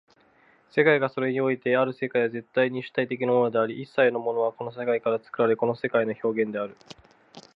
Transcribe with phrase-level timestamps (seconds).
[0.71, 6.75] 世界がそれにおいてある世界は絶対に主体的なものであり、一切のものはこの世界から作られ、この世界の表現である。